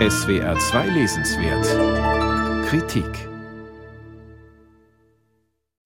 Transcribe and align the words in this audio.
SWR 0.00 0.58
2 0.58 0.88
Lesenswert 0.88 2.66
Kritik 2.66 3.28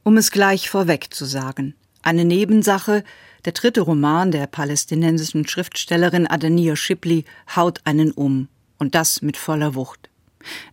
Um 0.03 0.17
es 0.17 0.31
gleich 0.31 0.71
vorweg 0.71 1.13
zu 1.13 1.27
sagen, 1.27 1.75
eine 2.01 2.25
Nebensache, 2.25 3.05
der 3.45 3.53
dritte 3.53 3.83
Roman 3.83 4.31
der 4.31 4.47
palästinensischen 4.47 5.47
Schriftstellerin 5.47 6.27
Adania 6.27 6.75
Shipley 6.75 7.27
haut 7.55 7.83
einen 7.85 8.11
um, 8.13 8.49
und 8.79 8.95
das 8.95 9.21
mit 9.21 9.37
voller 9.37 9.75
Wucht. 9.75 10.09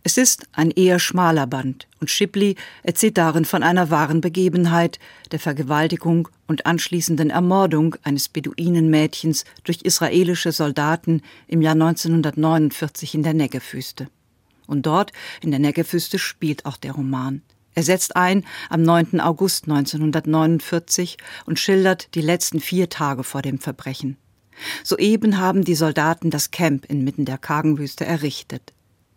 Es 0.02 0.16
ist 0.16 0.46
ein 0.52 0.70
eher 0.70 0.98
schmaler 0.98 1.46
Band, 1.46 1.88
und 2.00 2.10
Shipley 2.10 2.56
erzählt 2.82 3.18
darin 3.18 3.44
von 3.44 3.62
einer 3.62 3.90
wahren 3.90 4.20
Begebenheit, 4.20 4.98
der 5.32 5.38
Vergewaltigung 5.38 6.28
und 6.46 6.66
anschließenden 6.66 7.30
Ermordung 7.30 7.96
eines 8.02 8.28
Beduinenmädchens 8.28 9.44
durch 9.64 9.82
israelische 9.82 10.52
Soldaten 10.52 11.22
im 11.48 11.62
Jahr 11.62 11.74
1949 11.74 13.14
in 13.14 13.22
der 13.22 13.34
Neggevwüste. 13.34 14.08
Und 14.66 14.86
dort, 14.86 15.12
in 15.40 15.50
der 15.50 15.60
Neggevwüste, 15.60 16.18
spielt 16.18 16.66
auch 16.66 16.76
der 16.76 16.92
Roman. 16.92 17.42
Er 17.74 17.82
setzt 17.82 18.16
ein 18.16 18.44
am 18.70 18.82
9. 18.82 19.20
August 19.20 19.64
1949 19.64 21.18
und 21.44 21.58
schildert 21.58 22.14
die 22.14 22.22
letzten 22.22 22.60
vier 22.60 22.88
Tage 22.88 23.22
vor 23.22 23.42
dem 23.42 23.58
Verbrechen. 23.58 24.16
Soeben 24.82 25.38
haben 25.38 25.62
die 25.62 25.74
Soldaten 25.74 26.30
das 26.30 26.50
Camp 26.50 26.86
inmitten 26.86 27.26
der 27.26 27.36
kargen 27.36 27.78
Wüste 27.78 28.06
errichtet. 28.06 28.72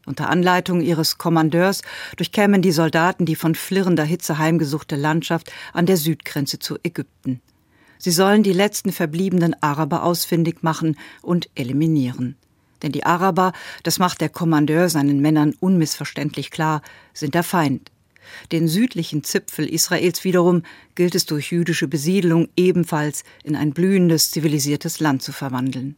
Unter 0.10 0.32
Anleitung 0.32 0.82
ihres 0.82 1.20
Kommandeurs 1.20 1.84
durchkämen 2.18 2.64
die 2.64 2.72
Soldaten 2.72 3.28
die 3.28 3.36
von 3.36 3.54
flirrender 3.54 4.04
Hitze 4.04 4.40
heimgesuchte 4.40 4.96
Landschaft 4.96 5.52
an 5.72 5.86
der 5.86 5.98
Südgrenze 5.98 6.58
zu 6.58 6.80
Ägypten. 6.82 7.42
Sie 8.00 8.10
sollen 8.10 8.42
die 8.42 8.52
letzten 8.52 8.92
verbliebenen 8.92 9.56
Araber 9.62 10.02
ausfindig 10.02 10.64
machen 10.64 10.98
und 11.22 11.52
eliminieren. 11.54 12.38
Denn 12.82 12.92
die 12.92 13.06
Araber, 13.06 13.54
das 13.84 14.00
macht 14.00 14.20
der 14.22 14.30
Kommandeur 14.30 14.90
seinen 14.90 15.20
Männern 15.20 15.54
unmissverständlich 15.60 16.50
klar, 16.50 16.82
sind 17.14 17.36
der 17.36 17.44
Feind. 17.44 17.92
Den 18.52 18.68
südlichen 18.68 19.24
Zipfel 19.24 19.70
Israels 19.70 20.24
wiederum 20.24 20.64
gilt 20.96 21.14
es 21.14 21.28
durch 21.28 21.52
jüdische 21.52 21.88
Besiedelung 21.88 22.50
ebenfalls 22.58 23.24
in 23.44 23.56
ein 23.56 23.74
blühendes, 23.74 24.32
zivilisiertes 24.32 25.00
Land 25.02 25.22
zu 25.22 25.34
verwandeln. 25.34 25.98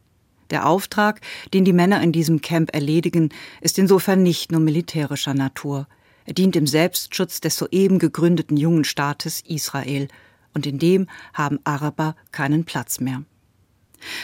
Der 0.52 0.66
Auftrag, 0.66 1.22
den 1.54 1.64
die 1.64 1.72
Männer 1.72 2.02
in 2.02 2.12
diesem 2.12 2.42
Camp 2.42 2.74
erledigen, 2.74 3.30
ist 3.62 3.78
insofern 3.78 4.22
nicht 4.22 4.52
nur 4.52 4.60
militärischer 4.60 5.32
Natur. 5.32 5.88
Er 6.26 6.34
dient 6.34 6.54
dem 6.54 6.66
Selbstschutz 6.66 7.40
des 7.40 7.56
soeben 7.56 7.98
gegründeten 7.98 8.56
jungen 8.56 8.84
Staates 8.84 9.42
Israel, 9.46 10.08
und 10.54 10.66
in 10.66 10.78
dem 10.78 11.08
haben 11.32 11.58
Araber 11.64 12.14
keinen 12.30 12.64
Platz 12.64 13.00
mehr. 13.00 13.24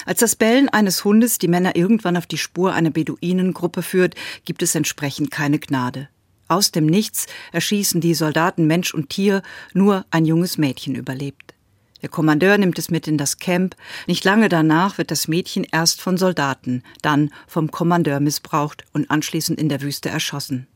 Als 0.05 0.21
das 0.21 0.37
Bellen 0.37 0.69
eines 0.69 1.03
Hundes 1.03 1.39
die 1.39 1.49
Männer 1.49 1.77
irgendwann 1.77 2.19
auf 2.19 2.27
die 2.27 2.37
Spur 2.37 2.75
einer 2.75 2.91
Beduinengruppe 2.91 3.83
führt, 3.83 4.15
gibt 4.45 4.63
es 4.63 4.75
entsprechend 4.75 5.31
keine 5.31 5.59
Gnade. 5.59 6.09
Aus 6.47 6.73
dem 6.73 6.85
Nichts 6.85 7.27
erschießen 7.53 8.03
die 8.03 8.15
Soldaten 8.15 8.67
Mensch 8.67 8.93
und 8.93 9.09
Tier, 9.09 9.43
nur 9.73 10.05
ein 10.11 10.27
junges 10.27 10.59
Mädchen 10.59 10.95
überlebt. 10.95 11.55
Der 12.03 12.09
Kommandeur 12.09 12.59
nimmt 12.59 12.79
es 12.79 12.91
mit 12.91 13.09
in 13.09 13.19
das 13.19 13.39
Camp. 13.39 13.75
Nicht 14.07 14.25
lange 14.25 14.49
danach 14.49 14.99
wird 14.99 15.11
das 15.11 15.29
Mädchen 15.29 15.67
erst 15.71 16.01
von 16.01 16.17
Soldaten, 16.17 16.83
dann 17.03 17.31
vom 17.47 17.71
Kommandeur 17.71 18.21
missbraucht 18.21 18.85
und 18.93 19.11
anschließend 19.11 19.61
in 19.61 19.69
der 19.69 19.83
Wüste 19.83 20.09
erschossen. 20.09 20.67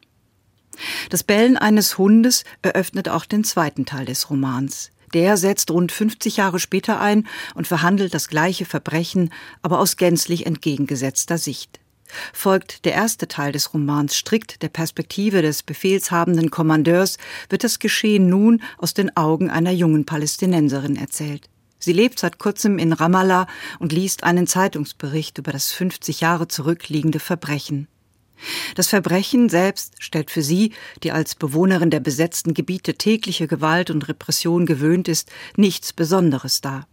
Das 1.11 1.23
Bellen 1.23 1.57
eines 1.57 1.99
Hundes 1.99 2.45
eröffnet 2.63 3.09
auch 3.09 3.25
den 3.25 3.45
zweiten 3.45 3.85
Teil 3.85 4.07
des 4.07 4.31
Romans. 4.31 4.91
Der 5.15 5.37
setzt 5.37 5.71
rund 5.71 5.93
50 5.93 6.39
Jahre 6.39 6.59
später 6.59 6.99
ein 6.99 7.29
und 7.55 7.67
verhandelt 7.67 8.15
das 8.15 8.29
gleiche 8.29 8.65
Verbrechen, 8.65 9.31
aber 9.61 9.79
aus 9.79 9.99
gänzlich 9.99 10.47
entgegengesetzter 10.47 11.37
Sicht. 11.37 11.82
Folgt 12.33 12.85
der 12.85 12.93
erste 12.93 13.29
Teil 13.29 13.53
des 13.53 13.73
Romans 13.73 14.15
strikt 14.15 14.63
der 14.63 14.69
Perspektive 14.69 15.43
des 15.43 15.63
befehlshabenden 15.63 16.51
Kommandeurs, 16.51 17.17
wird 17.49 17.65
das 17.65 17.79
Geschehen 17.79 18.29
nun 18.29 18.63
aus 18.79 18.95
den 18.95 19.17
Augen 19.17 19.51
einer 19.51 19.73
jungen 19.73 20.05
Palästinenserin 20.05 20.97
erzählt. 20.97 21.49
Sie 21.79 21.93
lebt 21.93 22.19
seit 22.19 22.39
kurzem 22.39 22.79
in 22.79 22.93
Ramallah 22.93 23.49
und 23.81 23.93
liest 23.93 24.23
einen 24.23 24.47
Zeitungsbericht 24.47 25.39
über 25.39 25.51
das 25.51 25.73
50 25.73 26.21
Jahre 26.21 26.47
zurückliegende 26.47 27.19
Verbrechen. 27.19 27.89
Das 28.75 28.89
Verbrechen 28.89 29.49
selbst 29.49 29.95
stellt 29.99 30.31
für 30.31 30.43
sie, 30.43 30.73
die 31.03 31.13
als 31.13 31.35
Bewohnerin 31.35 31.91
der 31.91 32.01
besetzten 32.01 32.55
Gebiete 32.55 32.95
tägliche 32.95 33.47
Gewalt 33.47 33.91
und 33.91 34.09
Repression 34.09 34.67
gewöhnt 34.67 35.09
ist, 35.09 35.31
nichts 35.57 35.93
Besonderes 35.93 36.61
dar. 36.61 36.87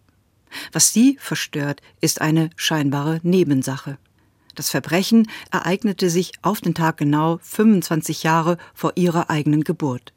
Was 0.72 0.94
sie 0.94 1.18
verstört, 1.20 1.82
ist 2.02 2.22
eine 2.22 2.50
scheinbare 2.56 3.20
Nebensache. 3.24 3.98
Das 4.60 4.72
Verbrechen 4.72 5.30
ereignete 5.52 6.10
sich 6.10 6.34
auf 6.42 6.60
den 6.60 6.74
Tag 6.74 6.98
genau 6.98 7.40
25 7.44 8.24
Jahre 8.24 8.58
vor 8.74 8.92
ihrer 8.96 9.30
eigenen 9.30 9.64
Geburt. 9.64 10.12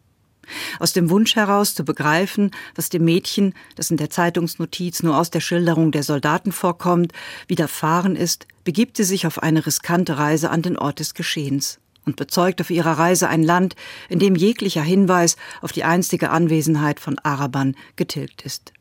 Aus 0.81 0.93
dem 0.93 1.11
Wunsch 1.11 1.37
heraus 1.37 1.77
zu 1.77 1.85
begreifen, 1.85 2.51
was 2.75 2.89
dem 2.89 3.05
Mädchen, 3.05 3.55
das 3.77 3.93
in 3.93 3.99
der 3.99 4.11
Zeitungsnotiz 4.11 5.05
nur 5.05 5.17
aus 5.17 5.31
der 5.31 5.39
Schilderung 5.39 5.93
der 5.93 6.03
Soldaten 6.03 6.51
vorkommt, 6.51 7.13
widerfahren 7.47 8.17
ist, 8.17 8.49
begibt 8.65 8.97
sie 8.97 9.05
sich 9.05 9.29
auf 9.29 9.41
eine 9.41 9.65
riskante 9.65 10.19
Reise 10.19 10.51
an 10.51 10.63
den 10.63 10.77
Ort 10.77 10.99
des 10.99 11.15
Geschehens 11.15 11.79
und 12.05 12.17
bezeugt 12.17 12.61
auf 12.61 12.71
ihrer 12.71 12.99
Reise 12.99 13.29
ein 13.29 13.45
Land, 13.45 13.77
in 14.09 14.19
dem 14.19 14.35
jeglicher 14.35 14.83
Hinweis 14.83 15.37
auf 15.61 15.71
die 15.71 15.85
einstige 15.85 16.31
Anwesenheit 16.31 16.99
von 16.99 17.17
Arabern 17.21 17.77
getilgt 17.95 18.43
ist. 18.43 18.73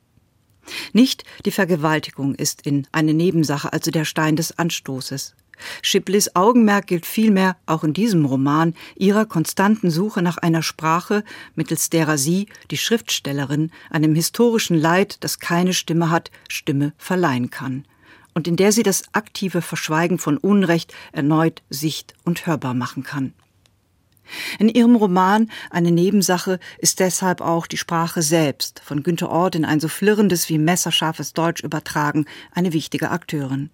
Nicht 0.92 1.24
die 1.46 1.52
Vergewaltigung 1.52 2.34
ist 2.34 2.66
in 2.66 2.88
eine 2.92 3.14
Nebensache, 3.14 3.72
also 3.72 3.92
der 3.92 4.06
Stein 4.06 4.36
des 4.36 4.58
Anstoßes. 4.58 5.36
Shipleys 5.82 6.36
Augenmerk 6.36 6.88
gilt 6.88 7.06
vielmehr 7.06 7.58
auch 7.66 7.84
in 7.84 7.94
diesem 7.94 8.26
Roman 8.26 8.74
ihrer 8.96 9.26
konstanten 9.26 9.90
Suche 9.90 10.22
nach 10.22 10.38
einer 10.38 10.64
Sprache, 10.64 11.24
mittels 11.56 11.90
derer 11.90 12.18
sie, 12.18 12.48
die 12.72 12.78
Schriftstellerin, 12.78 13.72
einem 13.90 14.16
historischen 14.16 14.78
Leid, 14.78 15.18
das 15.22 15.40
keine 15.40 15.74
Stimme 15.74 16.10
hat, 16.10 16.32
Stimme 16.50 16.94
verleihen 16.98 17.50
kann 17.50 17.86
und 18.34 18.48
in 18.48 18.56
der 18.56 18.72
sie 18.72 18.84
das 18.84 19.04
aktive 19.14 19.62
Verschweigen 19.62 20.18
von 20.18 20.38
Unrecht 20.38 20.94
erneut 21.12 21.62
sicht- 21.70 22.14
und 22.24 22.46
hörbar 22.46 22.74
machen 22.74 23.04
kann. 23.04 23.34
In 24.60 24.70
ihrem 24.70 24.96
Roman 24.96 25.50
Eine 25.70 25.92
Nebensache 25.92 26.60
ist 26.78 27.00
deshalb 27.00 27.42
auch 27.42 27.68
die 27.68 27.78
Sprache 27.78 28.22
selbst, 28.22 28.82
von 28.84 29.04
Günter 29.04 29.30
Ort 29.30 29.56
in 29.56 29.66
ein 29.66 29.82
so 29.82 29.90
flirrendes 29.90 30.48
wie 30.48 30.58
messerscharfes 30.58 31.34
Deutsch 31.34 31.64
übertragen, 31.64 32.26
eine 32.52 32.72
wichtige 32.72 33.10
Akteurin. 33.10 33.70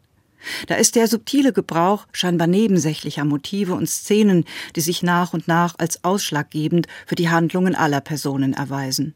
Da 0.68 0.75
ist 0.75 0.96
der 0.96 1.08
subtile 1.08 1.53
Gebrauch 1.53 2.08
scheinbar 2.12 2.47
nebensächlicher 2.47 3.25
Motive 3.25 3.74
und 3.74 3.90
Szenen, 3.90 4.46
die 4.75 4.81
sich 4.81 5.03
nach 5.03 5.34
und 5.34 5.47
nach 5.47 5.75
als 5.78 6.03
ausschlaggebend 6.03 6.88
für 7.06 7.16
die 7.16 7.30
Handlungen 7.30 7.75
aller 7.75 8.02
Personen 8.02 8.53
erweisen. 8.53 9.16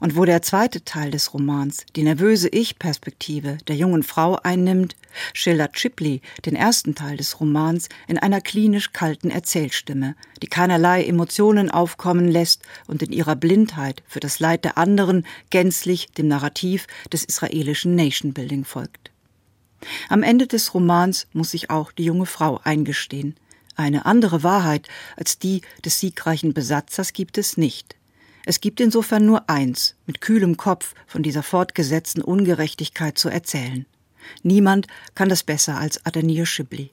Und 0.00 0.16
wo 0.16 0.24
der 0.24 0.40
zweite 0.40 0.82
Teil 0.82 1.10
des 1.10 1.34
Romans 1.34 1.84
die 1.94 2.02
nervöse 2.02 2.48
Ich-Perspektive 2.48 3.58
der 3.68 3.76
jungen 3.76 4.02
Frau 4.02 4.36
einnimmt, 4.36 4.96
schildert 5.34 5.74
Chipley 5.74 6.22
den 6.46 6.56
ersten 6.56 6.94
Teil 6.94 7.18
des 7.18 7.38
Romans 7.38 7.90
in 8.08 8.16
einer 8.16 8.40
klinisch 8.40 8.94
kalten 8.94 9.30
Erzählstimme, 9.30 10.16
die 10.42 10.46
keinerlei 10.46 11.04
Emotionen 11.04 11.70
aufkommen 11.70 12.28
lässt 12.28 12.62
und 12.86 13.02
in 13.02 13.12
ihrer 13.12 13.36
Blindheit 13.36 14.02
für 14.08 14.20
das 14.20 14.40
Leid 14.40 14.64
der 14.64 14.78
anderen 14.78 15.26
gänzlich 15.50 16.06
dem 16.12 16.28
Narrativ 16.28 16.86
des 17.12 17.24
israelischen 17.24 17.94
Nation 17.94 18.32
Building 18.32 18.64
folgt. 18.64 19.10
Am 20.08 20.22
Ende 20.22 20.46
des 20.46 20.74
Romans 20.74 21.26
muss 21.32 21.52
sich 21.52 21.70
auch 21.70 21.92
die 21.92 22.04
junge 22.04 22.26
Frau 22.26 22.60
eingestehen. 22.64 23.36
Eine 23.76 24.04
andere 24.04 24.42
Wahrheit 24.42 24.88
als 25.16 25.38
die 25.38 25.62
des 25.84 26.00
siegreichen 26.00 26.52
Besatzers 26.52 27.12
gibt 27.12 27.38
es 27.38 27.56
nicht. 27.56 27.96
Es 28.44 28.60
gibt 28.60 28.80
insofern 28.80 29.26
nur 29.26 29.48
eins, 29.48 29.94
mit 30.06 30.20
kühlem 30.20 30.56
Kopf 30.56 30.94
von 31.06 31.22
dieser 31.22 31.42
fortgesetzten 31.42 32.22
Ungerechtigkeit 32.22 33.16
zu 33.18 33.28
erzählen. 33.28 33.86
Niemand 34.42 34.86
kann 35.14 35.28
das 35.28 35.42
besser 35.42 35.78
als 35.78 36.04
Adenir 36.04 36.46
Schibli. 36.46 36.92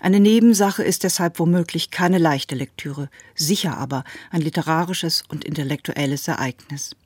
Eine 0.00 0.20
Nebensache 0.20 0.82
ist 0.82 1.04
deshalb 1.04 1.38
womöglich 1.38 1.90
keine 1.90 2.18
leichte 2.18 2.54
Lektüre, 2.54 3.08
sicher 3.34 3.76
aber 3.78 4.04
ein 4.30 4.42
literarisches 4.42 5.22
und 5.28 5.44
intellektuelles 5.44 6.28
Ereignis. 6.28 6.96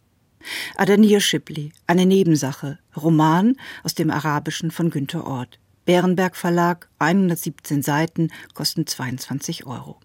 Adanir 0.77 1.21
Shipley, 1.21 1.73
eine 1.87 2.07
Nebensache, 2.07 2.79
Roman 2.97 3.57
aus 3.83 3.95
dem 3.95 4.11
Arabischen 4.11 4.71
von 4.71 4.91
Günter 4.91 5.27
Ort. 5.27 5.59
Bärenberg 5.85 6.37
Verlag, 6.37 6.89
117 6.99 7.83
Seiten, 7.83 8.29
kosten 8.55 8.87
22 8.87 9.67
Euro. 9.67 9.99